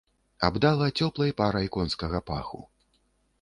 Абдала 0.47 0.87
цёплай 0.99 1.31
парай 1.43 1.67
конскага 1.77 2.23
паху. 2.31 2.63